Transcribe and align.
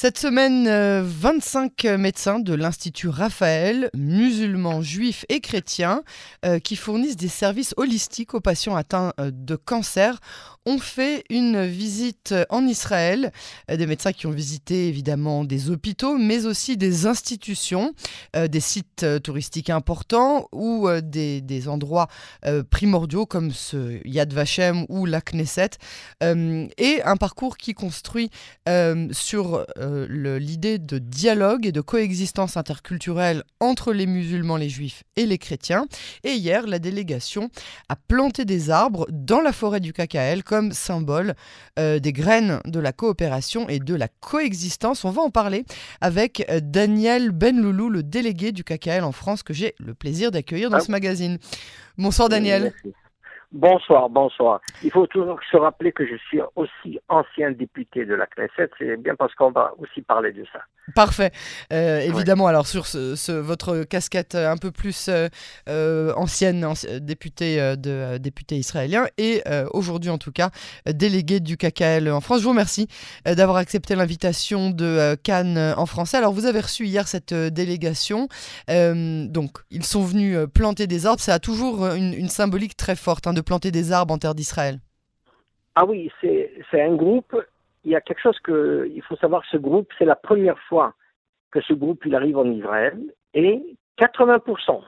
Cette 0.00 0.16
semaine, 0.18 0.68
25 1.02 1.84
euh, 1.84 1.98
médecins 1.98 2.38
de 2.38 2.54
l'Institut 2.54 3.08
Raphaël, 3.08 3.90
musulmans, 3.96 4.80
juifs 4.80 5.24
et 5.28 5.40
chrétiens, 5.40 6.04
euh, 6.44 6.60
qui 6.60 6.76
fournissent 6.76 7.16
des 7.16 7.26
services 7.26 7.74
holistiques 7.76 8.32
aux 8.32 8.40
patients 8.40 8.76
atteints 8.76 9.12
euh, 9.18 9.32
de 9.34 9.56
cancer, 9.56 10.20
ont 10.66 10.78
fait 10.78 11.24
une 11.30 11.66
visite 11.66 12.32
en 12.50 12.66
Israël. 12.66 13.32
Des 13.68 13.86
médecins 13.86 14.12
qui 14.12 14.26
ont 14.26 14.30
visité 14.30 14.86
évidemment 14.86 15.42
des 15.42 15.70
hôpitaux, 15.70 16.18
mais 16.18 16.44
aussi 16.44 16.76
des 16.76 17.06
institutions, 17.06 17.94
des 18.34 18.60
sites 18.60 19.06
touristiques 19.22 19.70
importants 19.70 20.46
ou 20.52 20.86
des, 21.02 21.40
des, 21.40 21.68
endroits 21.68 22.08
primordiaux 22.68 23.24
comme 23.24 23.50
ce 23.50 23.98
Yad 24.06 24.34
Vashem 24.34 24.84
ou 24.90 25.06
la 25.06 25.22
Knesset. 25.22 25.70
et 26.22 27.02
un 27.02 27.16
parcours 27.16 27.56
qui 27.56 27.72
construit 27.72 28.28
sur 29.12 29.64
euh, 29.88 30.38
l'idée 30.38 30.78
de 30.78 30.98
dialogue 30.98 31.66
et 31.66 31.72
de 31.72 31.80
coexistence 31.80 32.56
interculturelle 32.56 33.42
entre 33.60 33.92
les 33.92 34.06
musulmans, 34.06 34.56
les 34.56 34.68
juifs 34.68 35.04
et 35.16 35.26
les 35.26 35.38
chrétiens. 35.38 35.86
Et 36.24 36.32
hier, 36.32 36.66
la 36.66 36.78
délégation 36.78 37.50
a 37.88 37.96
planté 37.96 38.44
des 38.44 38.70
arbres 38.70 39.06
dans 39.10 39.40
la 39.40 39.52
forêt 39.52 39.80
du 39.80 39.92
KKL 39.92 40.42
comme 40.44 40.72
symbole 40.72 41.34
euh, 41.78 41.98
des 41.98 42.12
graines 42.12 42.60
de 42.64 42.80
la 42.80 42.92
coopération 42.92 43.68
et 43.68 43.78
de 43.78 43.94
la 43.94 44.08
coexistence. 44.08 45.04
On 45.04 45.10
va 45.10 45.22
en 45.22 45.30
parler 45.30 45.64
avec 46.00 46.44
euh, 46.50 46.60
Daniel 46.62 47.30
Benloulou, 47.30 47.88
le 47.88 48.02
délégué 48.02 48.52
du 48.52 48.64
KKL 48.64 49.04
en 49.04 49.12
France, 49.12 49.42
que 49.42 49.54
j'ai 49.54 49.74
le 49.78 49.94
plaisir 49.94 50.30
d'accueillir 50.30 50.70
dans 50.70 50.78
ah. 50.78 50.80
ce 50.80 50.90
magazine. 50.90 51.38
Bonsoir 51.96 52.28
Daniel. 52.28 52.72
Bonsoir, 53.50 54.10
bonsoir. 54.10 54.60
Il 54.82 54.90
faut 54.90 55.06
toujours 55.06 55.40
se 55.50 55.56
rappeler 55.56 55.90
que 55.92 56.06
je 56.06 56.16
suis 56.16 56.40
aussi 56.54 57.00
ancien 57.08 57.50
député 57.50 58.04
de 58.04 58.14
la 58.14 58.26
Knesset. 58.26 58.68
C'est 58.78 58.96
bien 58.98 59.14
parce 59.16 59.34
qu'on 59.34 59.50
va 59.50 59.72
aussi 59.78 60.02
parler 60.02 60.32
de 60.32 60.44
ça. 60.52 60.60
Parfait. 60.94 61.32
Euh, 61.72 62.00
évidemment, 62.00 62.46
alors 62.46 62.66
sur 62.66 62.86
ce, 62.86 63.32
votre 63.32 63.84
casquette 63.84 64.34
un 64.34 64.56
peu 64.58 64.70
plus 64.70 65.08
euh, 65.08 65.28
euh, 65.68 66.12
ancienne, 66.14 66.66
député, 67.00 67.56
de, 67.76 68.18
député 68.18 68.56
israélien, 68.56 69.06
et 69.16 69.42
aujourd'hui 69.72 70.10
en 70.10 70.18
tout 70.18 70.32
cas 70.32 70.50
délégué 70.86 71.40
du 71.40 71.56
KKL 71.56 72.10
en 72.10 72.20
France. 72.20 72.38
Je 72.38 72.44
vous 72.44 72.50
remercie 72.50 72.88
d'avoir 73.24 73.56
accepté 73.56 73.94
l'invitation 73.94 74.70
de 74.70 75.16
Cannes 75.22 75.74
en 75.76 75.86
français. 75.86 76.16
Alors 76.16 76.32
vous 76.32 76.46
avez 76.46 76.60
reçu 76.60 76.84
hier 76.84 77.08
cette 77.08 77.34
délégation. 77.34 78.28
donc 78.68 79.58
ils 79.70 79.84
sont 79.84 80.02
venus 80.02 80.36
planter 80.52 80.86
des 80.86 81.06
arbres. 81.06 81.20
Ça 81.20 81.34
a 81.34 81.38
toujours 81.38 81.86
une, 81.86 82.28
symbolique 82.28 82.76
très 82.76 82.96
forte 82.96 83.26
hein, 83.26 83.32
de 83.38 83.44
planter 83.44 83.70
des 83.70 83.92
arbres 83.92 84.14
en 84.14 84.18
terre 84.18 84.34
d'Israël. 84.34 84.78
Ah 85.74 85.84
oui, 85.84 86.10
c'est 86.20 86.82
un 86.82 86.94
groupe 86.94 87.34
il 87.84 87.92
y 87.92 87.96
a 87.96 88.00
quelque 88.00 88.20
chose 88.20 88.38
que 88.40 88.90
il 88.94 89.02
faut 89.02 89.16
savoir. 89.16 89.42
Ce 89.50 89.56
groupe, 89.56 89.90
c'est 89.98 90.04
la 90.04 90.16
première 90.16 90.58
fois 90.68 90.94
que 91.50 91.60
ce 91.62 91.72
groupe 91.72 92.04
arrive 92.12 92.36
en 92.36 92.50
Israël 92.50 93.00
et 93.34 93.62
80% 93.98 94.82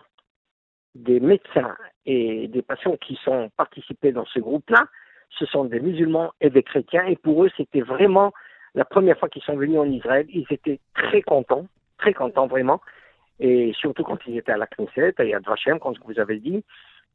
des 0.95 1.21
médecins 1.21 1.77
et 2.05 2.49
des 2.49 2.63
patients 2.63 2.97
qui 2.97 3.19
sont 3.25 3.51
participés 3.57 4.13
dans 4.13 4.27
ce 4.27 4.41
groupe-là, 4.41 4.85
ce 5.31 5.47
sont 5.47 5.65
des 5.65 5.81
musulmans 5.81 6.33
et 6.41 6.51
des 6.51 6.63
chrétiens. 6.63 7.07
Et 7.07 7.17
pour 7.17 7.45
eux, 7.45 7.51
c'était 7.57 7.81
vraiment 7.81 8.33
la 8.75 8.85
première 8.85 9.19
fois 9.19 9.29
qu'ils 9.29 9.43
sont 9.43 9.57
venus 9.57 9.79
en 9.79 9.89
Israël. 9.91 10.27
Ils 10.29 10.47
étaient 10.51 10.81
très 10.95 11.23
contents, 11.23 11.67
très 11.99 12.13
contents 12.13 12.49
vraiment. 12.49 12.81
Et 13.39 13.73
surtout 13.79 14.03
quand 14.03 14.19
ils 14.27 14.37
étaient 14.37 14.53
à 14.53 14.59
la 14.59 14.67
Knesset, 14.67 15.15
à 15.19 15.25
Yad 15.25 15.47
Vashem, 15.47 15.79
comme 15.79 15.95
vous 16.05 16.19
avez 16.19 16.39
dit. 16.39 16.63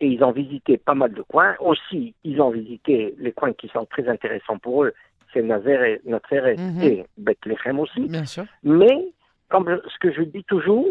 Et 0.02 0.08
ils 0.08 0.24
ont 0.24 0.32
visité 0.32 0.78
pas 0.78 0.94
mal 0.94 1.14
de 1.14 1.22
coins. 1.22 1.56
Aussi, 1.60 2.14
ils 2.24 2.42
ont 2.42 2.50
visité 2.50 3.16
les 3.18 3.32
coins 3.32 3.54
qui 3.54 3.70
sont 3.70 3.86
très 3.86 4.08
intéressants 4.10 4.58
pour 4.58 4.84
eux, 4.84 4.94
c'est 5.34 5.42
Nazareth, 5.42 6.02
mm 6.06 6.82
et 6.82 7.06
Bethléem 7.18 7.80
aussi. 7.80 8.08
Bien 8.08 8.26
sûr. 8.26 8.46
Mais, 8.64 9.08
comme 9.50 9.80
ce 9.88 10.00
que 10.00 10.12
je 10.12 10.22
dis 10.24 10.44
toujours, 10.46 10.88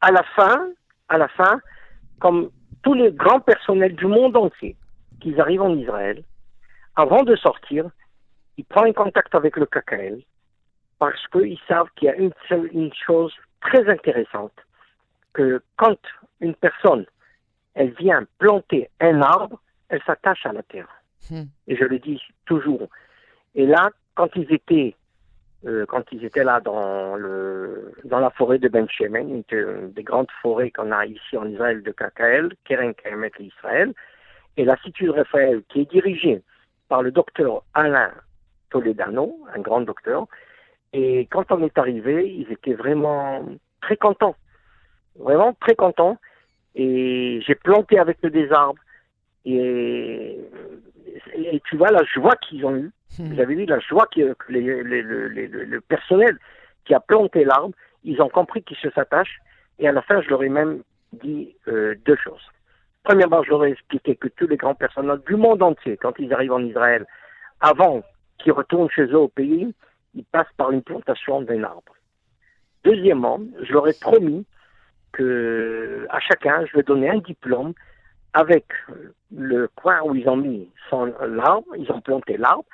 à 0.00 0.10
la 0.10 0.22
fin, 0.36 0.68
à 1.08 1.18
la 1.18 1.28
fin, 1.28 1.60
comme 2.20 2.50
tous 2.82 2.94
les 2.94 3.12
grands 3.12 3.40
personnels 3.40 3.94
du 3.94 4.06
monde 4.06 4.36
entier 4.36 4.76
qui 5.20 5.38
arrivent 5.40 5.62
en 5.62 5.76
Israël, 5.76 6.22
avant 6.96 7.22
de 7.22 7.34
sortir, 7.36 7.86
ils 8.56 8.64
prennent 8.64 8.94
contact 8.94 9.34
avec 9.34 9.56
le 9.56 9.66
KKL 9.66 10.20
parce 10.98 11.26
qu'ils 11.28 11.58
savent 11.66 11.88
qu'il 11.96 12.06
y 12.06 12.10
a 12.10 12.16
une, 12.16 12.32
une 12.72 12.92
chose 13.06 13.32
très 13.60 13.88
intéressante, 13.88 14.52
que 15.32 15.62
quand 15.76 15.98
une 16.40 16.54
personne, 16.54 17.06
elle 17.74 17.92
vient 17.92 18.24
planter 18.38 18.88
un 19.00 19.20
arbre, 19.22 19.60
elle 19.88 20.02
s'attache 20.04 20.46
à 20.46 20.52
la 20.52 20.62
terre. 20.62 20.88
Hmm. 21.30 21.44
Et 21.66 21.76
je 21.76 21.84
le 21.84 21.98
dis 21.98 22.20
toujours, 22.46 22.88
et 23.54 23.66
là, 23.66 23.90
quand 24.14 24.28
ils 24.36 24.52
étaient, 24.52 24.94
euh, 25.64 25.86
quand 25.86 26.02
ils 26.12 26.24
étaient 26.24 26.44
là 26.44 26.60
dans 26.60 27.16
le, 27.16 27.92
dans 28.04 28.18
la 28.18 28.30
forêt 28.30 28.58
de 28.58 28.68
Ben 28.68 28.88
Shemen, 28.88 29.42
une, 29.50 29.92
des 29.92 30.02
grandes 30.02 30.30
forêts 30.42 30.70
qu'on 30.70 30.92
a 30.92 31.06
ici 31.06 31.36
en 31.36 31.48
Israël 31.48 31.82
de 31.82 31.92
KKL, 31.92 32.54
Keren 32.64 32.94
Kaemet 32.94 33.32
Israël, 33.38 33.92
et 34.56 34.64
l'Institut 34.64 35.06
de 35.06 35.10
Raphaël, 35.10 35.62
qui 35.68 35.80
est 35.80 35.90
dirigé 35.90 36.42
par 36.88 37.02
le 37.02 37.10
docteur 37.10 37.62
Alain 37.74 38.12
Toledano, 38.70 39.38
un 39.54 39.60
grand 39.60 39.80
docteur, 39.80 40.26
et 40.92 41.26
quand 41.30 41.50
on 41.50 41.62
est 41.62 41.76
arrivé, 41.78 42.28
ils 42.32 42.52
étaient 42.52 42.74
vraiment 42.74 43.44
très 43.80 43.96
contents, 43.96 44.36
vraiment 45.16 45.52
très 45.60 45.74
contents, 45.74 46.18
et 46.74 47.40
j'ai 47.46 47.54
planté 47.54 47.98
avec 47.98 48.18
eux 48.24 48.30
des 48.30 48.50
arbres, 48.52 48.80
et, 49.44 50.38
et 51.34 51.60
tu 51.68 51.76
vois 51.76 51.90
la 51.90 52.02
joie 52.04 52.34
qu'ils 52.36 52.64
ont 52.64 52.76
eue, 52.76 52.90
Hmm. 53.18 53.32
Vous 53.32 53.40
avez 53.40 53.54
vu 53.54 53.64
la 53.66 53.78
joie 53.78 54.06
que, 54.06 54.34
le 54.48 55.80
personnel 55.80 56.38
qui 56.84 56.94
a 56.94 57.00
planté 57.00 57.44
l'arbre, 57.44 57.74
ils 58.02 58.20
ont 58.20 58.28
compris 58.28 58.62
qu'ils 58.62 58.76
se 58.78 58.90
s'attachent. 58.90 59.40
Et 59.78 59.88
à 59.88 59.92
la 59.92 60.02
fin, 60.02 60.20
je 60.20 60.28
leur 60.28 60.42
ai 60.42 60.48
même 60.48 60.82
dit 61.12 61.54
euh, 61.68 61.94
deux 62.04 62.16
choses. 62.16 62.42
Premièrement, 63.02 63.42
je 63.42 63.50
leur 63.50 63.64
ai 63.64 63.70
expliqué 63.70 64.16
que 64.16 64.28
tous 64.28 64.46
les 64.46 64.56
grands 64.56 64.74
personnages 64.74 65.20
du 65.26 65.36
monde 65.36 65.62
entier, 65.62 65.96
quand 65.96 66.18
ils 66.18 66.32
arrivent 66.32 66.52
en 66.52 66.64
Israël, 66.64 67.06
avant 67.60 68.02
qu'ils 68.38 68.52
retournent 68.52 68.90
chez 68.90 69.04
eux 69.04 69.18
au 69.18 69.28
pays, 69.28 69.74
ils 70.14 70.24
passent 70.24 70.52
par 70.56 70.70
une 70.70 70.82
plantation 70.82 71.42
d'un 71.42 71.64
arbre. 71.64 71.94
Deuxièmement, 72.84 73.40
je 73.62 73.72
leur 73.72 73.88
ai 73.88 73.94
promis 74.00 74.44
que 75.14 76.06
à 76.10 76.20
chacun, 76.20 76.64
je 76.66 76.76
vais 76.76 76.82
donner 76.82 77.08
un 77.08 77.18
diplôme 77.18 77.72
avec 78.32 78.66
le 79.34 79.68
coin 79.76 80.00
où 80.04 80.14
ils 80.14 80.28
ont 80.28 80.36
mis 80.36 80.68
son 80.90 81.12
l'arbre, 81.26 81.68
ils 81.78 81.90
ont 81.90 82.00
planté 82.00 82.36
l'arbre, 82.36 82.64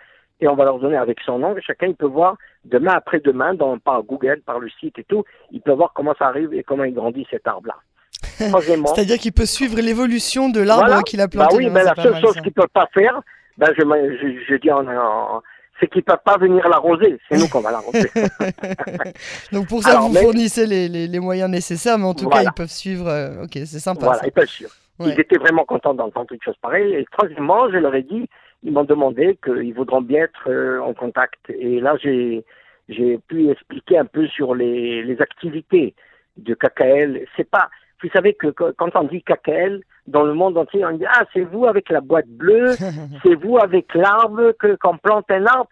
et 0.40 0.48
on 0.48 0.56
va 0.56 0.64
leur 0.64 0.78
donner 0.78 0.96
avec 0.96 1.20
son 1.20 1.38
nom, 1.38 1.56
et 1.56 1.60
chacun 1.62 1.86
il 1.86 1.94
peut 1.94 2.06
voir 2.06 2.36
demain 2.64 2.92
après-demain, 2.92 3.54
dans, 3.54 3.78
par 3.78 4.02
Google, 4.02 4.40
par 4.44 4.58
le 4.58 4.68
site 4.80 4.98
et 4.98 5.04
tout, 5.04 5.24
il 5.50 5.60
peut 5.60 5.72
voir 5.72 5.92
comment 5.94 6.14
ça 6.18 6.26
arrive 6.28 6.52
et 6.54 6.62
comment 6.62 6.84
il 6.84 6.94
grandit 6.94 7.26
cet 7.30 7.46
arbre-là. 7.46 7.76
C'est-à-dire 8.38 9.18
qu'il 9.18 9.32
peut 9.32 9.46
suivre 9.46 9.80
l'évolution 9.80 10.48
de 10.48 10.60
l'arbre 10.60 11.04
qu'il 11.04 11.20
a 11.20 11.28
planté. 11.28 11.56
Bah 11.56 11.58
oui, 11.58 11.70
mais 11.70 11.84
la 11.84 11.94
seule 11.94 12.20
chose 12.20 12.34
qu'il 12.34 12.52
ne 12.56 12.62
peut 12.62 12.68
pas 12.72 12.88
faire, 12.92 13.20
ben 13.58 13.72
je, 13.76 13.82
je, 13.82 14.44
je 14.48 14.54
dis 14.56 14.70
en, 14.70 15.42
c'est 15.80 15.88
qu'il 15.88 16.00
ne 16.06 16.12
peut 16.12 16.20
pas 16.22 16.36
venir 16.36 16.68
l'arroser. 16.68 17.18
C'est 17.28 17.38
nous 17.38 17.48
qu'on 17.48 17.60
va 17.60 17.72
l'arroser. 17.72 18.10
Donc 19.52 19.68
pour 19.68 19.82
ça, 19.82 19.98
vous 19.98 20.14
fournissez 20.14 20.66
les, 20.66 20.88
les, 20.88 21.08
les, 21.08 21.20
moyens 21.20 21.50
nécessaires, 21.50 21.98
mais 21.98 22.04
en 22.04 22.14
tout 22.14 22.28
cas, 22.28 22.42
ils 22.42 22.52
peuvent 22.54 22.70
suivre. 22.70 23.08
Euh, 23.08 23.44
ok, 23.44 23.52
c'est 23.54 23.80
sympa. 23.80 24.06
Voilà, 24.06 24.22
ils 24.26 24.32
peuvent 24.32 24.46
suivre. 24.46 24.72
Ils 25.00 25.18
étaient 25.18 25.38
vraiment 25.38 25.64
contents 25.64 25.94
d'entendre 25.94 26.28
quelque 26.28 26.44
chose 26.44 26.58
pareil. 26.60 26.94
Et 26.94 27.06
troisièmement, 27.10 27.70
je 27.70 27.78
leur 27.78 27.94
ai 27.94 28.02
dit, 28.02 28.28
ils 28.62 28.72
m'ont 28.72 28.84
demandé 28.84 29.38
qu'ils 29.42 29.72
voudront 29.72 30.02
bien 30.02 30.24
être 30.24 30.48
euh, 30.50 30.80
en 30.80 30.92
contact. 30.92 31.40
Et 31.48 31.80
là, 31.80 31.96
j'ai 32.02 32.44
j'ai 32.88 33.18
pu 33.18 33.50
expliquer 33.50 33.98
un 33.98 34.04
peu 34.04 34.26
sur 34.26 34.54
les, 34.54 35.02
les 35.04 35.22
activités 35.22 35.94
de 36.36 36.54
KKL. 36.54 37.24
C'est 37.36 37.48
pas, 37.48 37.70
vous 38.02 38.10
savez 38.10 38.34
que 38.34 38.48
quand 38.48 38.90
on 38.96 39.04
dit 39.04 39.22
KKL, 39.22 39.80
dans 40.10 40.22
le 40.22 40.34
monde 40.34 40.58
entier, 40.58 40.84
on 40.84 40.92
dit 40.92 41.06
ah 41.06 41.24
c'est 41.32 41.44
vous 41.44 41.66
avec 41.66 41.88
la 41.88 42.00
boîte 42.00 42.28
bleue, 42.28 42.74
c'est 43.22 43.34
vous 43.34 43.58
avec 43.58 43.94
l'arbre 43.94 44.52
que 44.52 44.76
qu'on 44.76 44.98
plante 44.98 45.30
un 45.30 45.46
arbre. 45.46 45.68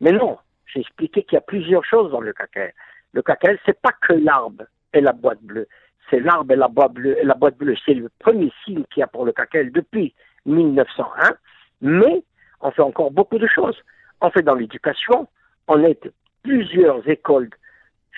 Mais 0.00 0.12
non, 0.12 0.38
j'ai 0.66 0.80
expliqué 0.80 1.22
qu'il 1.22 1.34
y 1.34 1.38
a 1.38 1.42
plusieurs 1.42 1.84
choses 1.84 2.10
dans 2.10 2.20
le 2.20 2.32
KKL. 2.32 2.72
Le 3.12 3.22
KKL, 3.22 3.58
c'est 3.66 3.80
pas 3.80 3.92
que 4.00 4.12
l'arbre 4.12 4.64
et 4.92 5.00
la 5.00 5.12
boîte 5.12 5.42
bleue, 5.42 5.66
c'est 6.10 6.20
l'arbre 6.20 6.52
et 6.52 6.56
la 6.56 6.68
boîte 6.68 6.92
bleue. 6.92 7.16
La 7.22 7.34
boîte 7.34 7.56
bleue, 7.56 7.74
c'est 7.84 7.94
le 7.94 8.10
premier 8.18 8.52
signe 8.64 8.84
qu'il 8.92 9.00
y 9.00 9.02
a 9.02 9.06
pour 9.06 9.24
le 9.24 9.32
KKL 9.32 9.72
depuis 9.72 10.14
1901. 10.46 11.34
Mais 11.80 12.22
on 12.60 12.70
fait 12.70 12.82
encore 12.82 13.10
beaucoup 13.10 13.38
de 13.38 13.46
choses. 13.46 13.76
On 14.20 14.30
fait 14.30 14.42
dans 14.42 14.54
l'éducation, 14.54 15.28
on 15.68 15.82
aide 15.84 16.12
plusieurs 16.42 17.08
écoles 17.08 17.50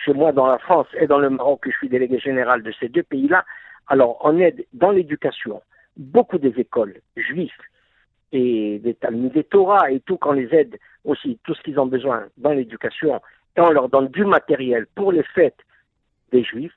chez 0.04 0.12
moi 0.14 0.32
dans 0.32 0.46
la 0.46 0.58
France 0.58 0.86
et 0.98 1.06
dans 1.06 1.18
le 1.18 1.30
Maroc, 1.30 1.60
que 1.62 1.70
je 1.70 1.76
suis 1.76 1.88
délégué 1.88 2.18
général 2.18 2.62
de 2.62 2.72
ces 2.80 2.88
deux 2.88 3.02
pays-là. 3.02 3.44
Alors, 3.90 4.18
on 4.20 4.38
aide 4.38 4.64
dans 4.72 4.92
l'éducation 4.92 5.62
beaucoup 5.96 6.38
des 6.38 6.58
écoles 6.60 7.00
juives 7.16 7.50
et 8.30 8.78
des 8.78 8.94
Talmud 8.94 9.32
des 9.32 9.42
Torah 9.42 9.90
et 9.90 9.98
tout, 9.98 10.16
qu'on 10.16 10.32
les 10.32 10.48
aide 10.54 10.78
aussi, 11.04 11.40
tout 11.44 11.54
ce 11.54 11.62
qu'ils 11.62 11.80
ont 11.80 11.86
besoin 11.86 12.28
dans 12.36 12.52
l'éducation, 12.52 13.20
et 13.56 13.60
on 13.60 13.70
leur 13.70 13.88
donne 13.88 14.06
du 14.06 14.24
matériel 14.24 14.86
pour 14.94 15.10
les 15.10 15.24
fêtes 15.24 15.58
des 16.30 16.44
juifs. 16.44 16.76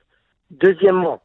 Deuxièmement, 0.50 1.22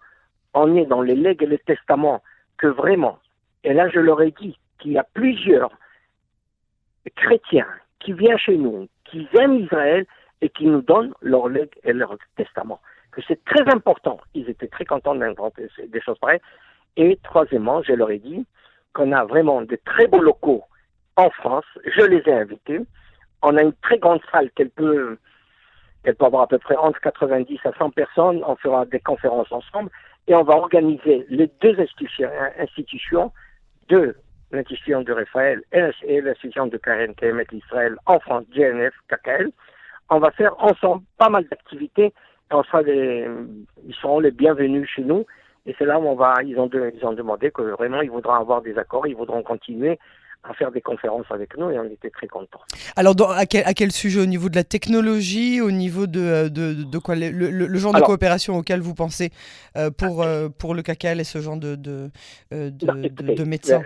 on 0.53 0.75
est 0.75 0.85
dans 0.85 1.01
les 1.01 1.15
legs 1.15 1.41
et 1.41 1.47
les 1.47 1.57
testaments 1.57 2.21
que 2.57 2.67
vraiment, 2.67 3.17
et 3.63 3.73
là 3.73 3.89
je 3.89 3.99
leur 3.99 4.21
ai 4.21 4.31
dit 4.39 4.55
qu'il 4.77 4.91
y 4.91 4.97
a 4.99 5.03
plusieurs 5.03 5.71
chrétiens 7.15 7.67
qui 7.99 8.13
viennent 8.13 8.37
chez 8.37 8.57
nous, 8.57 8.87
qui 9.05 9.27
aiment 9.39 9.55
Israël 9.55 10.05
et 10.41 10.49
qui 10.49 10.67
nous 10.67 10.83
donnent 10.83 11.13
leur 11.21 11.49
legs 11.49 11.73
et 11.83 11.93
leur 11.93 12.15
testament. 12.35 12.79
Que 13.11 13.21
c'est 13.27 13.43
très 13.45 13.67
important. 13.73 14.19
Ils 14.33 14.49
étaient 14.49 14.67
très 14.67 14.85
contents 14.85 15.15
d'inventer 15.15 15.67
des 15.87 16.01
choses 16.01 16.19
pareilles. 16.19 16.41
Et 16.95 17.17
troisièmement, 17.23 17.81
je 17.83 17.93
leur 17.93 18.11
ai 18.11 18.19
dit 18.19 18.45
qu'on 18.93 19.11
a 19.11 19.23
vraiment 19.23 19.61
de 19.61 19.77
très 19.85 20.07
beaux 20.07 20.21
locaux 20.21 20.63
en 21.15 21.29
France. 21.29 21.65
Je 21.85 22.01
les 22.01 22.21
ai 22.27 22.33
invités. 22.33 22.79
On 23.41 23.57
a 23.57 23.61
une 23.61 23.73
très 23.73 23.97
grande 23.97 24.21
salle 24.31 24.51
qu'elle 24.51 24.69
peut, 24.69 25.17
qu'elle 26.03 26.15
peut 26.15 26.25
avoir 26.25 26.43
à 26.43 26.47
peu 26.47 26.59
près 26.59 26.75
entre 26.75 26.99
90 27.01 27.59
à 27.65 27.71
100 27.77 27.91
personnes. 27.91 28.43
On 28.45 28.55
fera 28.55 28.85
des 28.85 28.99
conférences 28.99 29.51
ensemble 29.51 29.89
et 30.27 30.35
on 30.35 30.43
va 30.43 30.55
organiser 30.55 31.25
les 31.29 31.49
deux 31.61 31.79
institutions, 31.79 33.31
de 33.89 34.15
l'institution 34.51 35.01
de 35.01 35.11
Raphaël 35.11 35.61
et 35.71 36.21
l'institution 36.21 36.67
de 36.67 36.77
Karen 36.77 37.15
Kemet 37.15 37.47
Israël 37.51 37.95
en 38.05 38.19
France, 38.19 38.45
GNF, 38.51 38.93
KKL. 39.07 39.49
On 40.11 40.19
va 40.19 40.31
faire 40.31 40.53
ensemble 40.59 41.03
pas 41.17 41.29
mal 41.29 41.45
d'activités. 41.45 42.13
On 42.51 42.63
sera 42.63 42.81
les, 42.81 43.27
ils 43.87 43.95
seront 43.95 44.19
les 44.19 44.31
bienvenus 44.31 44.89
chez 44.89 45.03
nous. 45.03 45.25
Et 45.65 45.75
c'est 45.77 45.85
là 45.85 45.99
où 45.99 46.07
on 46.07 46.15
va, 46.15 46.35
ils 46.43 46.57
ont, 46.57 46.69
ils 46.73 47.05
ont 47.05 47.13
demandé 47.13 47.51
que 47.51 47.61
vraiment 47.61 48.01
ils 48.01 48.09
voudront 48.09 48.33
avoir 48.33 48.61
des 48.61 48.77
accords, 48.77 49.05
ils 49.07 49.15
voudront 49.15 49.43
continuer 49.43 49.99
à 50.43 50.53
faire 50.53 50.71
des 50.71 50.81
conférences 50.81 51.25
avec 51.31 51.57
nous 51.57 51.69
et 51.69 51.77
on 51.77 51.83
était 51.85 52.09
très 52.09 52.27
contents. 52.27 52.61
Alors, 52.95 53.13
à, 53.31 53.45
quel, 53.45 53.63
à, 53.65 53.73
quel, 53.73 53.91
sujet? 53.91 54.21
Au 54.21 54.25
niveau 54.25 54.49
de 54.49 54.55
la 54.55 54.63
technologie 54.63 55.59
Au 55.61 55.71
niveau 55.71 56.07
de, 56.07 56.47
de, 56.47 56.83
de 56.83 56.97
quoi 56.97 57.15
le, 57.15 57.29
le, 57.29 57.77
genre 57.77 57.93
de 57.93 57.99
coopération 57.99 58.57
auquel 58.57 58.79
vous 58.79 58.95
pensez 58.95 59.31
euh, 59.75 59.91
pour, 59.91 60.23
euh, 60.23 60.47
pour 60.47 60.73
le 60.73 60.81
CACAL 60.81 61.19
et 61.19 61.25
ce 61.25 61.39
genre 61.39 61.57
de, 61.57 61.75
de, 61.75 62.09
euh, 62.53 62.69
de, 62.71 63.43
médecins? 63.43 63.83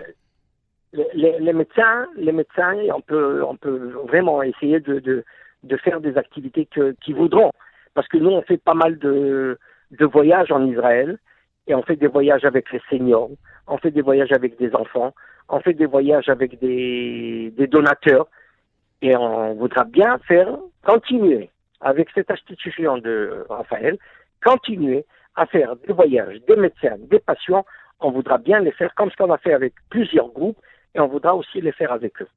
les, 0.92 1.38
les, 1.40 1.52
médecins, 1.52 2.06
les 2.16 2.32
médecins, 2.32 2.74
on 2.94 3.00
peut, 3.00 3.42
on 3.42 3.56
peut 3.56 3.92
vraiment 4.06 4.42
essayer 4.42 4.78
de, 4.78 5.00
de, 5.00 5.24
de 5.64 5.76
faire 5.78 6.00
des 6.00 6.16
activités 6.16 6.68
qu'ils 7.02 7.16
voudront. 7.16 7.50
Parce 7.94 8.08
que 8.08 8.18
nous, 8.18 8.30
on 8.30 8.42
fait 8.42 8.58
pas 8.58 8.74
mal 8.74 8.98
de, 8.98 9.58
de 9.92 10.04
voyages 10.04 10.50
en 10.52 10.66
Israël 10.66 11.18
et 11.66 11.74
on 11.74 11.82
fait 11.82 11.96
des 11.96 12.08
voyages 12.08 12.44
avec 12.44 12.70
les 12.72 12.80
seniors, 12.90 13.30
on 13.66 13.78
fait 13.78 13.90
des 13.90 14.02
voyages 14.02 14.32
avec 14.32 14.58
des 14.58 14.74
enfants, 14.74 15.14
on 15.48 15.60
fait 15.60 15.74
des 15.74 15.86
voyages 15.86 16.28
avec 16.28 16.58
des, 16.60 17.52
des 17.56 17.66
donateurs 17.66 18.26
et 19.00 19.16
on 19.16 19.54
voudra 19.54 19.84
bien 19.84 20.18
faire, 20.26 20.48
continuer 20.84 21.50
avec 21.80 22.08
cette 22.14 22.30
institution 22.30 22.98
de 22.98 23.44
Raphaël, 23.48 23.98
continuer 24.44 25.04
à 25.36 25.46
faire 25.46 25.76
des 25.76 25.92
voyages, 25.92 26.40
des 26.48 26.56
médecins, 26.56 26.96
des 26.98 27.18
patients. 27.18 27.64
On 28.00 28.10
voudra 28.10 28.38
bien 28.38 28.60
les 28.60 28.72
faire 28.72 28.94
comme 28.94 29.10
ce 29.10 29.16
qu'on 29.16 29.32
a 29.32 29.38
fait 29.38 29.52
avec 29.52 29.74
plusieurs 29.90 30.28
groupes 30.28 30.58
et 30.94 31.00
on 31.00 31.08
voudra 31.08 31.34
aussi 31.34 31.60
les 31.60 31.72
faire 31.72 31.92
avec 31.92 32.20
eux. 32.22 32.28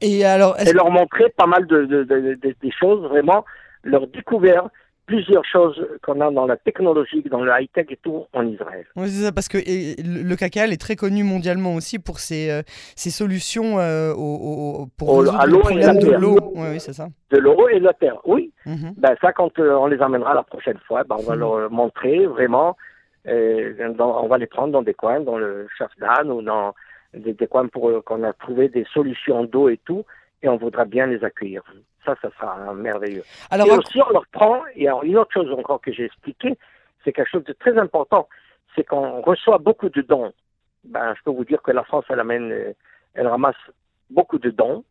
Et 0.00 0.24
alors, 0.24 0.58
et 0.60 0.72
leur 0.72 0.90
montrer 0.90 1.30
pas 1.30 1.46
mal 1.46 1.66
de, 1.66 1.84
de, 1.84 2.04
de, 2.04 2.34
de, 2.34 2.54
des 2.60 2.70
choses, 2.72 3.02
vraiment 3.08 3.44
leur 3.84 4.06
découvrir 4.08 4.68
plusieurs 5.06 5.44
choses 5.44 5.86
qu'on 6.02 6.20
a 6.20 6.30
dans 6.30 6.46
la 6.46 6.56
technologie, 6.56 7.22
dans 7.30 7.42
le 7.42 7.52
high-tech 7.52 7.86
et 7.90 7.98
tout 8.02 8.24
en 8.32 8.46
Israël. 8.46 8.86
Oui, 8.96 9.08
c'est 9.08 9.24
ça, 9.24 9.32
parce 9.32 9.48
que 9.48 9.58
le 9.58 10.34
cacao 10.34 10.64
est 10.64 10.80
très 10.80 10.96
connu 10.96 11.24
mondialement 11.24 11.74
aussi 11.74 11.98
pour 11.98 12.18
ses, 12.18 12.50
euh, 12.50 12.62
ses 12.96 13.10
solutions 13.10 13.78
euh, 13.78 14.12
au, 14.14 14.86
pour 14.96 15.20
résoudre 15.20 15.46
le 15.46 15.58
problème 15.58 15.98
de 15.98 16.12
l'eau. 16.12 16.38
Oui, 16.54 16.68
oui, 16.72 16.80
c'est 16.80 16.94
ça. 16.94 17.08
De 17.30 17.38
l'eau 17.38 17.68
et 17.68 17.80
de 17.80 17.84
la 17.84 17.92
terre, 17.92 18.18
oui. 18.24 18.52
Mhm. 18.66 18.94
ben, 18.96 19.14
ça, 19.20 19.32
quand 19.32 19.58
euh, 19.58 19.74
on 19.74 19.86
les 19.86 20.00
amènera 20.00 20.34
la 20.34 20.42
prochaine 20.42 20.78
fois, 20.86 21.04
ben, 21.04 21.16
on 21.18 21.22
va 21.22 21.34
mhm. 21.34 21.40
leur 21.40 21.70
montrer 21.70 22.26
vraiment, 22.26 22.76
on 23.26 24.26
va 24.28 24.38
les 24.38 24.46
prendre 24.46 24.72
dans 24.72 24.82
des 24.82 24.94
coins, 24.94 25.20
dans 25.20 25.38
le 25.38 25.66
Shafdan 25.76 26.30
ou 26.30 26.42
dans 26.42 26.74
des, 27.14 27.34
des 27.34 27.46
coins 27.46 27.68
pour 27.68 28.02
qu'on 28.04 28.22
a 28.22 28.32
trouvé 28.32 28.68
des 28.68 28.86
solutions 28.92 29.44
d'eau 29.44 29.68
et 29.68 29.78
tout, 29.84 30.04
et 30.44 30.48
on 30.48 30.56
voudra 30.58 30.84
bien 30.84 31.06
les 31.06 31.24
accueillir. 31.24 31.62
Ça, 32.04 32.14
ça 32.20 32.30
sera 32.38 32.74
merveilleux. 32.74 33.24
Alors, 33.50 33.66
et 33.66 33.70
aussi, 33.70 33.98
on 34.02 34.10
leur 34.10 34.26
prend, 34.26 34.60
et 34.76 34.86
alors, 34.86 35.02
une 35.02 35.16
autre 35.16 35.32
chose 35.32 35.50
encore 35.52 35.80
que 35.80 35.90
j'ai 35.90 36.04
expliqué, 36.04 36.58
c'est 37.02 37.14
quelque 37.14 37.30
chose 37.30 37.44
de 37.44 37.54
très 37.54 37.76
important, 37.78 38.28
c'est 38.76 38.84
qu'on 38.84 39.22
reçoit 39.22 39.56
beaucoup 39.56 39.88
de 39.88 40.02
dons. 40.02 40.32
Ben, 40.84 41.14
je 41.16 41.22
peux 41.24 41.30
vous 41.30 41.46
dire 41.46 41.62
que 41.62 41.70
la 41.70 41.82
France, 41.82 42.04
elle 42.10 42.20
amène, 42.20 42.52
euh, 42.52 42.72
elle 43.14 43.26
ramasse 43.26 43.56
beaucoup 44.10 44.38
de 44.38 44.50
dons, 44.50 44.84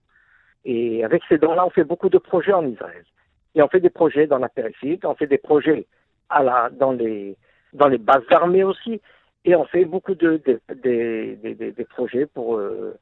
et 0.65 1.05
avec 1.05 1.21
ces 1.29 1.37
dons-là, 1.37 1.67
on 1.67 1.69
fait 1.69 1.83
beaucoup 1.83 2.09
de 2.09 2.17
projets 2.17 2.53
en 2.53 2.65
Israël. 2.65 3.05
Et 3.53 3.61
on 3.61 3.67
fait 3.67 3.79
des 3.79 3.91
projets 3.91 4.25
dans 4.25 4.39
la 4.39 4.49
périphérie, 4.49 4.99
on 5.03 5.13
fait 5.13 5.27
des 5.27 5.37
projets 5.37 5.85
à 6.29 6.41
la, 6.41 6.71
dans 6.71 6.93
les, 6.93 7.37
dans 7.73 7.89
les 7.89 7.99
bases 7.99 8.23
armées 8.31 8.63
aussi, 8.63 8.99
et 9.45 9.55
on 9.55 9.65
fait 9.65 9.85
beaucoup 9.85 10.15
de, 10.15 10.41
de, 10.47 10.59
de, 10.73 11.71
de 11.79 11.83
projets 11.83 12.25
pour, 12.25 12.57
euh, 12.57 12.97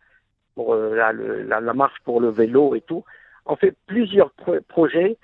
pour 0.56 0.74
euh, 0.74 0.96
la, 0.96 1.14
la, 1.14 1.60
la, 1.60 1.74
marche 1.74 2.00
pour 2.04 2.22
le 2.22 2.30
vélo 2.30 2.76
et 2.76 2.82
tout. 2.82 3.04
On 3.46 3.56
fait 3.56 3.76
plusieurs 3.88 4.32
projets 4.68 5.18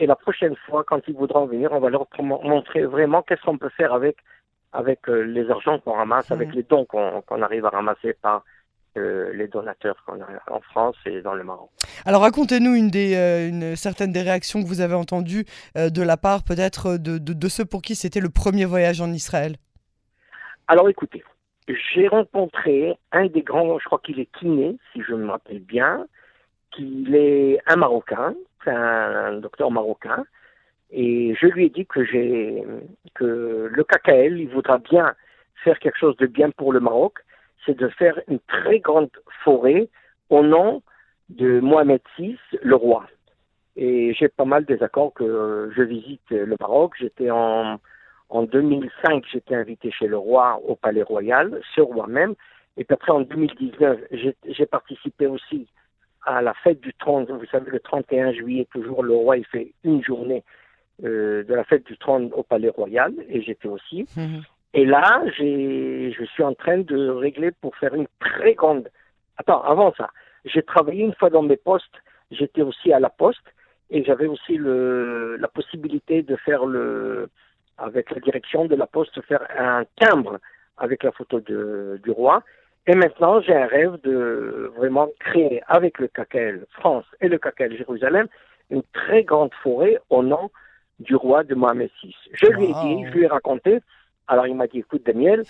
et 0.00 0.06
la 0.06 0.16
prochaine 0.16 0.56
fois, 0.66 0.84
quand 0.84 1.00
ils 1.06 1.14
voudront 1.14 1.46
venir, 1.46 1.70
on 1.72 1.80
va 1.80 1.88
leur 1.88 2.06
montrer 2.20 2.84
vraiment 2.84 3.22
qu'est-ce 3.22 3.42
qu'on 3.42 3.58
peut 3.58 3.70
faire 3.70 3.92
avec 3.92 4.16
avec 4.72 5.08
euh, 5.08 5.22
les 5.22 5.48
argents 5.50 5.78
qu'on 5.78 5.92
ramasse, 5.92 6.32
avec 6.32 6.48
mmh. 6.48 6.56
les 6.56 6.62
dons 6.64 6.84
qu'on 6.84 7.42
arrive 7.42 7.64
à 7.64 7.70
ramasser 7.70 8.12
par 8.20 8.44
euh, 8.96 9.32
les 9.32 9.46
donateurs 9.46 9.94
qu'on 10.04 10.20
a 10.20 10.26
en 10.50 10.60
France 10.60 10.96
et 11.06 11.22
dans 11.22 11.34
le 11.34 11.44
Maroc. 11.44 11.70
Alors 12.04 12.22
racontez-nous 12.22 12.74
une 12.74 12.90
des 12.90 13.14
euh, 13.14 13.48
une 13.48 13.76
certaine 13.76 14.10
des 14.10 14.22
réactions 14.22 14.62
que 14.62 14.66
vous 14.66 14.80
avez 14.80 14.94
entendues 14.94 15.44
de 15.76 16.02
la 16.02 16.16
part 16.16 16.42
peut-être 16.42 16.96
de, 16.96 17.18
de, 17.18 17.32
de, 17.32 17.48
ceux 17.48 17.64
pour 17.64 17.82
qui 17.82 17.94
c'était 17.94 18.20
le 18.20 18.30
premier 18.30 18.64
voyage 18.64 19.00
en 19.00 19.12
Israël. 19.12 19.56
Alors 20.66 20.88
écoutez, 20.88 21.22
j'ai 21.68 22.08
rencontré 22.08 22.96
un 23.12 23.26
des 23.26 23.42
grands, 23.42 23.78
je 23.78 23.84
crois 23.84 24.00
qu'il 24.04 24.20
est 24.20 24.30
kiné, 24.38 24.76
si 24.92 25.02
je 25.02 25.14
me 25.14 25.30
rappelle 25.30 25.60
bien, 25.60 26.06
qu'il 26.70 27.14
est 27.14 27.58
un 27.66 27.76
Marocain, 27.76 28.34
un 28.66 29.38
docteur 29.40 29.70
marocain, 29.70 30.24
et 30.90 31.34
je 31.40 31.46
lui 31.46 31.66
ai 31.66 31.70
dit 31.70 31.86
que 31.86 32.04
j'ai 32.04 32.64
que 33.14 33.70
le 33.70 33.84
KKL, 33.84 34.38
il 34.38 34.48
voudra 34.48 34.78
bien 34.78 35.14
faire 35.62 35.78
quelque 35.78 35.98
chose 35.98 36.16
de 36.16 36.26
bien 36.26 36.50
pour 36.50 36.72
le 36.72 36.80
Maroc, 36.80 37.18
c'est 37.64 37.76
de 37.76 37.88
faire 37.88 38.20
une 38.28 38.40
très 38.40 38.80
grande 38.80 39.10
forêt 39.42 39.88
au 40.30 40.42
nom 40.42 40.82
de 41.30 41.60
Mohamed 41.60 42.00
VI, 42.18 42.38
le 42.62 42.76
roi. 42.76 43.06
Et 43.76 44.14
j'ai 44.14 44.28
pas 44.28 44.44
mal 44.44 44.64
des 44.64 44.82
accords 44.82 45.12
que 45.14 45.72
je 45.74 45.82
visite 45.82 46.30
le 46.30 46.56
Maroc. 46.60 46.92
J'étais 46.98 47.30
en, 47.30 47.80
en 48.28 48.44
2005, 48.44 49.24
j'étais 49.30 49.54
invité 49.54 49.90
chez 49.90 50.06
le 50.06 50.16
roi 50.16 50.60
au 50.66 50.74
Palais 50.74 51.02
Royal, 51.02 51.60
ce 51.74 51.80
roi 51.80 52.06
même. 52.06 52.34
Et 52.76 52.84
puis 52.84 52.94
après, 52.94 53.12
en 53.12 53.20
2019, 53.20 54.00
j'ai 54.10 54.66
participé 54.66 55.26
aussi 55.26 55.68
à 56.24 56.42
la 56.42 56.54
fête 56.54 56.80
du 56.80 56.92
30, 56.94 57.30
vous 57.30 57.46
savez, 57.46 57.70
le 57.70 57.80
31 57.80 58.32
juillet, 58.32 58.66
toujours, 58.72 59.02
le 59.02 59.14
roi, 59.14 59.36
il 59.36 59.44
fait 59.46 59.72
une 59.84 60.02
journée 60.02 60.42
euh, 61.04 61.44
de 61.44 61.54
la 61.54 61.64
fête 61.64 61.84
du 61.86 61.98
30 61.98 62.32
au 62.32 62.42
Palais 62.42 62.70
Royal, 62.70 63.12
et 63.28 63.42
j'étais 63.42 63.68
aussi. 63.68 64.06
Mhm. 64.16 64.42
Et 64.72 64.84
là, 64.86 65.22
je 65.26 66.24
suis 66.32 66.42
en 66.42 66.54
train 66.54 66.78
de 66.78 67.08
régler 67.08 67.52
pour 67.52 67.76
faire 67.76 67.94
une 67.94 68.08
très 68.18 68.54
grande... 68.54 68.88
Attends, 69.36 69.62
avant 69.62 69.92
ça, 69.94 70.10
j'ai 70.44 70.62
travaillé 70.62 71.04
une 71.04 71.14
fois 71.14 71.30
dans 71.30 71.42
mes 71.42 71.56
postes, 71.56 72.02
j'étais 72.30 72.62
aussi 72.62 72.92
à 72.92 72.98
la 72.98 73.10
poste, 73.10 73.54
et 73.90 74.02
j'avais 74.02 74.26
aussi 74.26 74.56
le, 74.56 75.36
la 75.36 75.48
possibilité 75.48 76.22
de 76.22 76.36
faire 76.36 76.64
le, 76.64 77.28
avec 77.84 78.10
la 78.10 78.20
direction 78.20 78.64
de 78.64 78.74
la 78.74 78.86
poste, 78.86 79.20
faire 79.22 79.46
un 79.58 79.84
timbre 80.00 80.38
avec 80.78 81.02
la 81.02 81.12
photo 81.12 81.40
de, 81.40 82.00
du 82.02 82.10
roi. 82.10 82.42
Et 82.86 82.94
maintenant, 82.94 83.40
j'ai 83.40 83.54
un 83.54 83.66
rêve 83.66 83.98
de 84.02 84.72
vraiment 84.76 85.08
créer 85.20 85.62
avec 85.68 85.98
le 85.98 86.08
KKL 86.08 86.66
France 86.70 87.04
et 87.20 87.28
le 87.28 87.38
KKL 87.38 87.76
Jérusalem 87.76 88.26
une 88.70 88.82
très 88.92 89.22
grande 89.24 89.52
forêt 89.62 89.98
au 90.10 90.22
nom 90.22 90.50
du 90.98 91.14
roi 91.14 91.44
de 91.44 91.54
Mohamed 91.54 91.90
VI. 92.02 92.14
Je 92.32 92.46
lui 92.46 92.64
ai 92.64 92.72
dit, 92.72 93.06
je 93.06 93.12
lui 93.12 93.24
ai 93.24 93.26
raconté. 93.26 93.80
Alors 94.26 94.46
il 94.46 94.54
m'a 94.54 94.66
dit, 94.66 94.78
écoute 94.78 95.02
Daniel, 95.04 95.44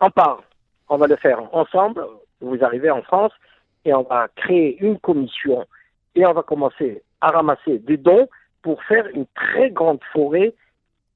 on 0.00 0.10
part, 0.10 0.42
on 0.88 0.96
va 0.96 1.06
le 1.06 1.16
faire 1.16 1.42
ensemble. 1.54 2.04
Vous 2.40 2.62
arrivez 2.62 2.90
en 2.90 3.02
France 3.02 3.32
et 3.84 3.94
on 3.94 4.02
va 4.02 4.28
créer 4.36 4.78
une 4.80 4.98
commission 4.98 5.66
et 6.14 6.26
on 6.26 6.32
va 6.32 6.42
commencer 6.42 7.02
à 7.20 7.28
ramasser 7.28 7.78
des 7.78 7.96
dons 7.96 8.28
pour 8.62 8.82
faire 8.84 9.06
une 9.14 9.26
très 9.34 9.70
grande 9.70 10.00
forêt 10.12 10.54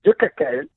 de 0.05 0.13
KKL 0.13 0.69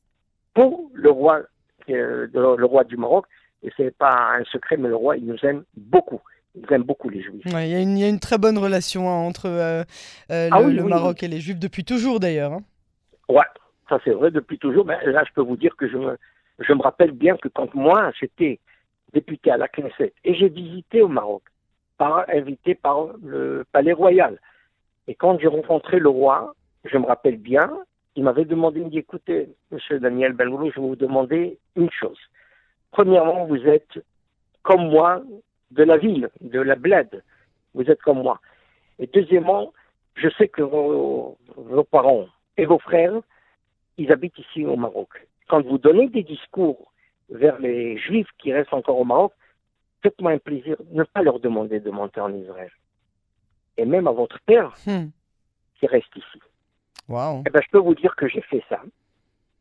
pour 0.53 0.89
le 0.93 1.09
roi, 1.09 1.41
euh, 1.89 2.27
le 2.33 2.65
roi 2.65 2.83
du 2.83 2.97
Maroc 2.97 3.25
et 3.65 3.71
c'est 3.75 3.97
pas 3.97 4.35
un 4.39 4.43
secret, 4.45 4.77
mais 4.77 4.89
le 4.89 4.95
roi, 4.95 5.17
il 5.17 5.25
nous 5.25 5.43
aime 5.43 5.63
beaucoup. 5.75 6.21
Il 6.55 6.71
aime 6.71 6.83
beaucoup 6.83 7.09
les 7.09 7.21
Juifs. 7.21 7.41
Il 7.45 7.67
y, 7.67 8.03
a 8.03 8.07
une 8.07 8.19
très 8.19 8.37
bonne 8.37 8.57
relation 8.57 9.09
hein, 9.09 9.15
entre 9.15 9.47
euh, 9.47 9.83
euh, 10.31 10.49
ah 10.51 10.61
le, 10.61 10.83
Maroc 10.83 11.23
et 11.23 11.27
les 11.27 11.39
Juifs 11.39 11.59
depuis 11.59 11.83
toujours 11.83 12.19
d'ailleurs. 12.19 12.53
Hein. 12.53 12.63
Ouais, 13.27 13.43
ça 13.89 13.99
c'est 14.05 14.11
vrai 14.11 14.31
depuis 14.31 14.57
toujours. 14.59 14.85
Mais 14.85 15.03
là, 15.05 15.23
je 15.27 15.33
peux 15.33 15.41
vous 15.41 15.57
dire 15.57 15.75
que 15.75 15.89
je 15.89 15.97
me, 15.97 16.17
je 16.59 16.71
me 16.73 16.81
rappelle 16.81 17.11
bien 17.11 17.35
que 17.37 17.49
quand 17.49 17.73
moi 17.73 18.11
j'étais 18.19 18.59
député 19.13 19.51
à 19.51 19.57
la 19.57 19.67
Knesset 19.67 20.13
et 20.23 20.35
j'ai 20.35 20.47
visité 20.47 21.01
au 21.01 21.07
Maroc, 21.07 21.41
par, 21.97 22.25
invité 22.29 22.75
par 22.75 23.07
le 23.23 23.65
Palais 23.71 23.93
Royal. 23.93 24.39
Et 25.07 25.15
quand 25.15 25.39
j'ai 25.39 25.47
rencontré 25.47 25.99
le 25.99 26.09
roi, 26.09 26.55
je 26.85 26.97
me 26.97 27.05
rappelle 27.05 27.37
bien, 27.37 27.69
il 28.15 28.23
m'avait 28.23 28.45
demandé, 28.45 28.79
il 28.79 28.85
me 28.85 28.89
dit, 28.91 28.99
écoutez, 28.99 29.49
monsieur 29.71 29.99
Daniel 29.99 30.33
Benloulou, 30.33 30.71
je 30.71 30.79
vais 30.79 30.87
vous 30.87 30.95
demander 30.95 31.57
une 31.75 31.91
chose. 31.91 32.17
Premièrement, 32.91 33.45
vous 33.45 33.67
êtes 33.67 33.99
comme 34.63 34.89
moi 34.89 35.21
de 35.71 35.83
la 35.83 35.97
ville, 35.97 36.29
de 36.41 36.59
la 36.59 36.75
bled. 36.75 37.23
Vous 37.73 37.83
êtes 37.83 38.01
comme 38.01 38.21
moi. 38.21 38.39
Et 38.99 39.07
deuxièmement, 39.07 39.73
je 40.15 40.29
sais 40.37 40.47
que 40.47 40.61
vos, 40.61 41.37
vos 41.57 41.83
parents 41.83 42.27
et 42.55 42.65
vos 42.65 42.79
frères, 42.79 43.19
ils 43.97 44.11
habitent 44.11 44.39
ici 44.39 44.65
au 44.65 44.77
Maroc. 44.77 45.09
Quand 45.49 45.61
vous 45.61 45.77
donnez 45.77 46.07
des 46.07 46.23
discours 46.23 46.93
vers 47.29 47.59
les 47.59 47.97
juifs 47.97 48.29
qui 48.39 48.53
restent 48.53 48.73
encore 48.73 48.97
au 48.99 49.03
Maroc, 49.05 49.33
faites-moi 50.01 50.31
un 50.31 50.37
plaisir, 50.37 50.77
ne 50.91 51.03
pas 51.03 51.21
leur 51.21 51.39
demander 51.39 51.79
de 51.81 51.89
monter 51.89 52.21
en 52.21 52.33
Israël. 52.33 52.71
Et 53.77 53.85
même 53.85 54.07
à 54.07 54.11
votre 54.11 54.39
père 54.41 54.73
Hmm. 54.85 55.07
qui 55.77 55.87
reste 55.87 56.15
ici. 56.15 56.39
Waouh. 57.07 57.43
Eh 57.47 57.49
ben, 57.49 57.61
je 57.63 57.69
peux 57.71 57.79
vous 57.79 57.95
dire 57.95 58.15
que 58.15 58.27
j'ai 58.27 58.41
fait 58.41 58.63
ça. 58.69 58.81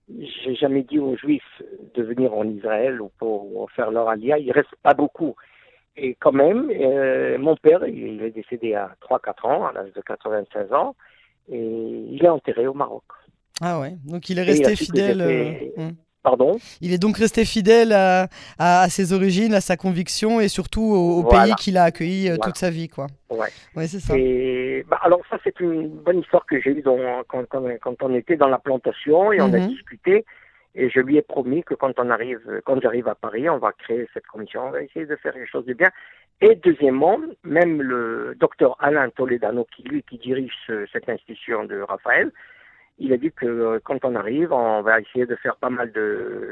J'ai 0.08 0.54
jamais 0.54 0.82
dit 0.82 0.98
aux 0.98 1.16
Juifs 1.16 1.62
de 1.94 2.02
venir 2.02 2.34
en 2.34 2.44
Israël 2.46 3.00
ou 3.00 3.10
pour 3.18 3.70
faire 3.72 3.90
leur 3.90 4.08
alia. 4.08 4.38
Il 4.38 4.52
reste 4.52 4.74
pas 4.82 4.94
beaucoup. 4.94 5.34
Et 5.96 6.14
quand 6.16 6.32
même, 6.32 6.70
euh, 6.70 7.38
mon 7.38 7.56
père, 7.56 7.86
il 7.86 8.20
est 8.22 8.30
décédé 8.30 8.74
à 8.74 8.94
3-4 9.00 9.46
ans, 9.46 9.66
à 9.66 9.72
l'âge 9.72 9.92
de 9.92 10.00
96 10.00 10.72
ans, 10.72 10.96
et 11.50 11.56
il 12.10 12.22
est 12.24 12.28
enterré 12.28 12.66
au 12.66 12.74
Maroc. 12.74 13.04
Ah 13.60 13.80
ouais. 13.80 13.94
Donc 14.04 14.28
il 14.28 14.38
est 14.38 14.42
il 14.42 14.48
resté 14.50 14.76
fidèle. 14.76 15.20
euh. 15.20 15.90
Pardon 16.24 16.56
Il 16.80 16.92
est 16.92 16.98
donc 16.98 17.18
resté 17.18 17.44
fidèle 17.44 17.92
à, 17.92 18.28
à- 18.58 18.80
à 18.80 18.88
ses 18.88 19.12
origines, 19.12 19.54
à 19.54 19.60
sa 19.60 19.76
conviction 19.76 20.40
et 20.40 20.48
surtout 20.48 20.80
au, 20.82 21.18
au 21.18 21.22
Voilà. 21.22 21.44
pays 21.44 21.54
qu'il 21.56 21.76
a 21.76 21.84
accueilli 21.84 22.28
euh, 22.28 22.34
Voilà. 22.36 22.44
toute 22.46 22.56
sa 22.56 22.70
vie, 22.70 22.88
quoi. 22.88 23.06
Ouais. 23.30 23.48
Ouais, 23.76 23.86
c'est 23.86 24.00
ça. 24.00 24.14
Et 24.16 24.84
bah, 24.88 24.98
alors 25.02 25.20
ça, 25.30 25.38
c'est 25.44 25.60
une 25.60 25.88
bonne 25.88 26.20
histoire 26.20 26.44
que 26.46 26.60
j'ai 26.60 26.70
eue 26.70 26.82
dans- 26.82 27.22
quand, 27.28 27.44
quand, 27.48 27.62
quand 27.82 27.94
on 28.02 28.14
était 28.14 28.36
dans 28.36 28.48
la 28.48 28.58
plantation 28.58 29.32
et 29.32 29.40
on 29.40 29.52
a 29.52 29.58
Mhm. 29.58 29.68
discuté. 29.68 30.24
Et 30.76 30.90
je 30.90 30.98
lui 30.98 31.16
ai 31.18 31.22
promis 31.22 31.62
que 31.62 31.74
quand 31.74 31.92
on 32.00 32.10
arrive, 32.10 32.40
quand 32.64 32.80
j'arrive 32.82 33.06
à 33.06 33.14
Paris, 33.14 33.48
on 33.48 33.58
va 33.58 33.70
créer 33.72 34.08
cette 34.12 34.26
commission, 34.26 34.62
on 34.66 34.70
va 34.72 34.82
essayer 34.82 35.06
de 35.06 35.14
faire 35.16 35.32
quelque 35.34 35.48
chose 35.48 35.66
de 35.66 35.74
bien. 35.74 35.86
Et 36.40 36.56
deuxièmement, 36.56 37.18
même 37.44 37.80
le 37.80 38.34
docteur 38.40 38.76
Alain 38.80 39.08
Toledano, 39.10 39.66
qui 39.76 39.82
lui 39.84 40.02
qui 40.02 40.18
dirige 40.18 40.50
ce- 40.66 40.86
cette 40.92 41.08
institution 41.08 41.64
de 41.64 41.80
Raphaël, 41.82 42.32
il 42.98 43.12
a 43.12 43.16
dit 43.16 43.32
que 43.32 43.46
euh, 43.46 43.80
quand 43.82 44.04
on 44.04 44.14
arrive, 44.14 44.52
on 44.52 44.82
va 44.82 45.00
essayer 45.00 45.26
de 45.26 45.36
faire 45.36 45.56
pas 45.56 45.70
mal 45.70 45.92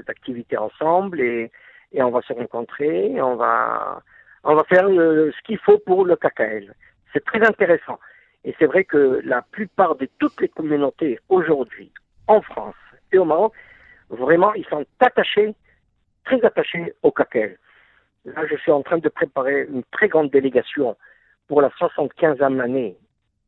d'activités 0.06 0.56
ensemble 0.56 1.20
et, 1.20 1.50
on 1.94 2.10
va 2.10 2.22
se 2.22 2.32
rencontrer, 2.32 3.20
on 3.20 3.36
va 3.36 4.02
on 4.44 4.54
va 4.54 4.64
faire 4.64 4.88
euh, 4.88 5.30
ce 5.30 5.42
qu'il 5.42 5.58
faut 5.58 5.78
pour 5.78 6.04
le 6.04 6.16
KKL. 6.16 6.74
C'est 7.12 7.24
très 7.24 7.46
intéressant. 7.46 7.98
Et 8.44 8.54
c'est 8.58 8.66
vrai 8.66 8.84
que 8.84 9.20
la 9.24 9.42
plupart 9.42 9.94
de 9.96 10.08
toutes 10.18 10.40
les 10.40 10.48
communautés 10.48 11.20
aujourd'hui, 11.28 11.92
en 12.26 12.40
France 12.40 12.74
et 13.12 13.18
au 13.18 13.24
Maroc, 13.24 13.52
vraiment, 14.08 14.52
ils 14.54 14.64
sont 14.66 14.84
attachés, 15.00 15.54
très 16.24 16.42
attachés 16.44 16.92
au 17.02 17.12
KKL. 17.12 17.56
Là, 18.24 18.46
je 18.50 18.56
suis 18.56 18.72
en 18.72 18.82
train 18.82 18.98
de 18.98 19.08
préparer 19.08 19.66
une 19.70 19.84
très 19.92 20.08
grande 20.08 20.30
délégation 20.30 20.96
pour 21.46 21.60
la 21.60 21.68
75e 21.68 22.60
année 22.60 22.96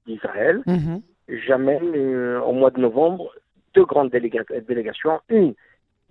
d'Israël. 0.07 0.63
Mhm. 0.67 1.03
J'amène 1.29 1.95
euh, 1.97 2.41
au 2.41 2.53
mois 2.53 2.71
de 2.71 2.81
novembre 2.81 3.35
deux 3.75 3.85
grandes 3.85 4.11
déléga- 4.11 4.45
délégations. 4.67 5.21
Une 5.29 5.55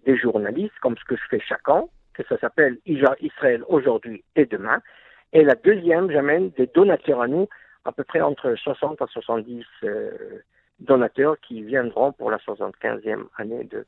des 0.05 0.17
journalistes, 0.17 0.77
comme 0.81 0.97
ce 0.97 1.05
que 1.05 1.15
je 1.15 1.23
fais 1.29 1.39
chaque 1.39 1.67
an, 1.69 1.89
que 2.13 2.23
ça 2.27 2.37
s'appelle 2.37 2.77
Israël 2.85 3.63
aujourd'hui 3.67 4.23
et 4.35 4.45
demain. 4.45 4.81
Et 5.31 5.43
la 5.43 5.55
deuxième, 5.55 6.11
j'amène 6.11 6.49
des 6.51 6.67
donateurs 6.67 7.21
à 7.21 7.27
nous, 7.27 7.47
à 7.85 7.91
peu 7.91 8.03
près 8.03 8.21
entre 8.21 8.53
60 8.55 9.01
à 9.01 9.07
70 9.07 9.65
euh, 9.83 10.11
donateurs 10.79 11.39
qui 11.39 11.63
viendront 11.63 12.11
pour 12.11 12.29
la 12.29 12.37
75e 12.37 13.25
année 13.37 13.63
de, 13.65 13.85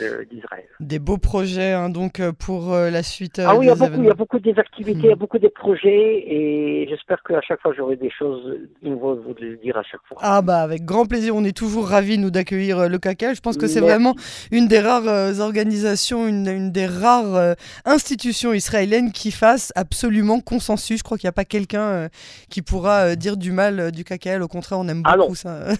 de- 0.00 0.24
d'Israël. 0.30 0.64
Des 0.80 0.98
beaux 0.98 1.18
projets, 1.18 1.72
hein, 1.72 1.88
donc 1.90 2.20
euh, 2.20 2.32
pour 2.32 2.72
euh, 2.72 2.90
la 2.90 3.02
suite. 3.02 3.38
euh, 3.38 3.46
Ah 3.48 3.56
oui, 3.56 3.66
il 3.66 3.68
y, 3.68 3.70
a 3.70 3.74
beaucoup, 3.74 4.00
il 4.02 4.06
y 4.06 4.10
a 4.10 4.14
beaucoup 4.14 4.38
des 4.38 4.58
activités, 4.58 5.00
il 5.04 5.08
y 5.08 5.12
a 5.12 5.16
beaucoup 5.16 5.38
des 5.38 5.48
projets 5.50 6.24
et 6.26 6.86
j'espère 6.88 7.22
qu'à 7.22 7.40
chaque 7.42 7.60
fois 7.60 7.72
j'aurai 7.76 7.96
des 7.96 8.10
choses 8.10 8.56
nouveaux 8.82 9.12
à 9.12 9.14
vous 9.14 9.34
le 9.40 9.56
dire 9.56 9.76
à 9.76 9.82
chaque 9.82 10.00
fois. 10.08 10.16
Ah 10.20 10.42
bah 10.42 10.58
avec 10.60 10.84
grand 10.84 11.06
plaisir, 11.06 11.34
on 11.36 11.44
est 11.44 11.56
toujours 11.56 11.88
ravis 11.88 12.18
nous 12.18 12.30
d'accueillir 12.30 12.88
le 12.88 12.98
CACA. 12.98 13.34
Je 13.34 13.40
pense 13.40 13.56
que 13.56 13.66
c'est 13.66 13.80
vraiment 13.80 14.14
une 14.50 14.68
des 14.68 14.80
rares 14.80 15.40
organisations, 15.40 16.26
une, 16.26 16.48
une 16.48 16.72
des 16.72 16.86
rares 16.86 17.54
institutions 17.84 18.52
israéliennes 18.52 19.12
qui 19.12 19.30
fasse 19.30 19.72
absolument 19.76 20.40
consensus. 20.40 20.98
Je 20.98 21.04
crois 21.04 21.18
qu'il 21.18 21.26
n'y 21.26 21.30
a 21.30 21.32
pas 21.32 21.44
quelqu'un 21.44 22.08
qui 22.50 22.62
pourra 22.62 23.14
dire 23.16 23.36
du 23.36 23.52
mal 23.52 23.92
du 23.92 24.04
KKL. 24.04 24.42
Au 24.42 24.48
contraire, 24.48 24.78
on 24.78 24.88
aime 24.88 25.02
Ah 25.04 25.16
beaucoup 25.16 25.34
ça. 25.34 25.60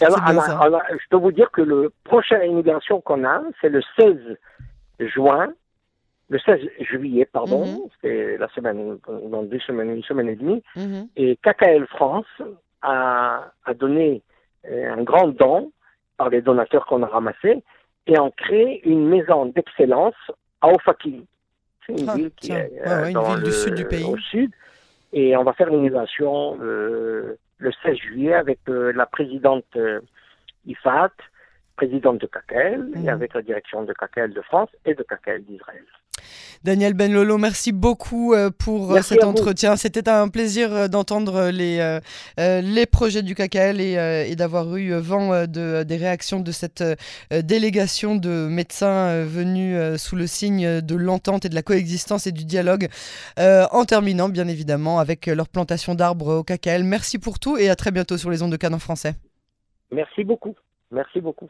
Ah 0.00 0.06
alors, 0.26 0.62
alors, 0.62 0.82
je 0.90 1.04
peux 1.10 1.16
vous 1.16 1.32
dire 1.32 1.50
que 1.50 1.60
le 1.62 1.92
prochaine 2.04 2.42
inauguration 2.50 2.97
qu'on 3.00 3.24
a, 3.24 3.42
c'est 3.60 3.68
le 3.68 3.80
16 3.98 4.36
juin, 5.00 5.52
le 6.30 6.38
16 6.38 6.60
juillet, 6.80 7.24
pardon, 7.24 7.66
Mhm. 7.66 7.88
c'est 8.02 8.36
la 8.36 8.48
semaine, 8.48 8.98
dans 9.06 9.42
deux 9.42 9.60
semaines, 9.60 9.90
une 9.90 10.02
semaine 10.02 10.28
et 10.28 10.36
demie, 10.36 10.62
Mhm. 10.76 11.08
et 11.16 11.36
KKL 11.36 11.86
France 11.86 12.26
a, 12.82 13.50
a 13.64 13.74
donné 13.74 14.22
euh, 14.66 14.92
un 14.92 15.02
grand 15.02 15.28
don 15.28 15.72
par 16.16 16.28
les 16.30 16.42
donateurs 16.42 16.84
qu'on 16.86 17.02
a 17.02 17.06
ramassés, 17.06 17.62
et 18.06 18.18
on 18.18 18.30
crée 18.30 18.80
une 18.84 19.06
maison 19.08 19.46
d'excellence 19.46 20.16
à 20.60 20.68
Ofakim. 20.68 21.24
C'est 21.86 21.92
une 21.92 22.08
Ah, 22.08 22.16
ville 22.16 22.30
qui 22.36 22.48
tiens. 22.48 22.58
est 22.58 22.80
Ouais, 22.80 23.00
ouais, 23.00 23.06
une 23.08 23.12
dans 23.14 23.22
ville 23.34 23.42
du 23.44 23.50
le- 23.50 23.52
sud 23.52 23.74
du 23.74 23.84
pays. 23.86 24.04
au 24.04 24.18
sud, 24.18 24.50
et 25.12 25.36
on 25.36 25.44
va 25.44 25.52
faire 25.54 25.70
l'inauguration 25.70 26.58
euh, 26.60 27.36
le 27.58 27.72
16 27.82 27.96
juillet 27.96 28.34
avec 28.34 28.58
euh, 28.68 28.92
la 28.92 29.06
présidente 29.06 29.64
euh, 29.76 30.00
IFAT, 30.66 31.12
présidente 31.78 32.18
de 32.20 32.26
KKL, 32.26 32.80
Mhm. 32.94 33.04
et 33.04 33.08
avec 33.08 33.34
la 33.34 33.42
direction 33.42 33.84
de 33.84 33.92
KKL 33.92 34.32
de 34.34 34.42
France 34.42 34.70
et 34.84 34.94
de 34.94 35.02
KKL 35.04 35.42
d'Israël. 35.44 35.84
Daniel 36.64 36.94
Benlolo, 36.94 37.38
merci 37.38 37.70
beaucoup 37.70 38.34
euh, 38.34 38.50
pour 38.50 38.90
euh, 38.90 38.94
Merci 38.94 39.14
cet 39.14 39.22
entretien. 39.22 39.76
C'était 39.76 40.08
un 40.08 40.26
plaisir 40.26 40.72
euh, 40.74 40.88
d'entendre 40.88 41.50
les, 41.50 41.78
les 42.36 42.86
projets 42.86 43.22
du 43.22 43.36
KKL 43.36 43.80
et, 43.80 43.94
et 44.30 44.34
d'avoir 44.34 44.74
eu 44.76 44.92
vent 44.94 45.46
de, 45.46 45.84
des 45.84 45.96
réactions 45.96 46.40
de 46.40 46.50
cette 46.50 46.82
délégation 47.30 48.16
de 48.16 48.48
médecins 48.48 49.22
venus 49.24 49.78
sous 50.00 50.16
le 50.16 50.26
signe 50.26 50.80
de 50.80 50.96
l'entente 50.96 51.44
et 51.44 51.48
de 51.48 51.54
la 51.54 51.62
coexistence 51.62 52.26
et 52.26 52.32
du 52.32 52.44
dialogue. 52.44 52.88
En 53.38 53.84
terminant, 53.84 54.28
bien 54.28 54.48
évidemment, 54.48 54.98
avec 54.98 55.26
leur 55.26 55.48
plantation 55.48 55.94
d'arbres 55.94 56.38
au 56.38 56.42
KKL. 56.42 56.82
Merci 56.82 57.18
pour 57.18 57.38
tout 57.38 57.56
et 57.56 57.68
à 57.70 57.76
très 57.76 57.92
bientôt 57.92 58.16
sur 58.18 58.30
les 58.30 58.42
ondes 58.42 58.52
de 58.52 58.56
Canon 58.56 58.80
français. 58.80 59.14
Merci 59.92 60.24
beaucoup. 60.24 60.54
Merci 60.90 61.20
beaucoup. 61.20 61.48